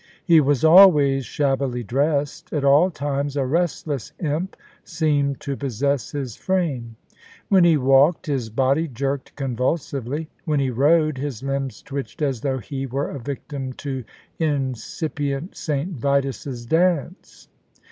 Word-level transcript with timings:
He 0.25 0.41
was 0.41 0.63
always 0.63 1.27
shabbily 1.27 1.83
dressed. 1.83 2.51
At 2.51 2.65
all 2.65 2.89
times 2.89 3.37
a 3.37 3.45
restless 3.45 4.13
imp 4.17 4.57
seemed 4.83 5.39
to 5.41 5.55
possess 5.55 6.09
his 6.11 6.35
frame. 6.35 6.95
When 7.49 7.65
he 7.65 7.77
walked, 7.77 8.25
his 8.25 8.49
body 8.49 8.87
jerked 8.87 9.35
con 9.35 9.51
i 9.51 9.55
vulsively; 9.57 10.25
when 10.43 10.59
he 10.59 10.71
rode, 10.71 11.19
his 11.19 11.43
limbs 11.43 11.83
twitched 11.83 12.23
as 12.23 12.41
though 12.41 12.57
he 12.57 12.87
were 12.87 13.11
a 13.11 13.19
victim 13.19 13.73
to 13.73 14.03
incipient 14.39 15.55
St 15.55 15.89
Vitus's 15.91 16.65
dance. 16.65 17.47